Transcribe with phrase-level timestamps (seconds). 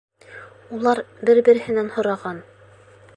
[0.77, 2.43] Улар бер-береһенән һораған: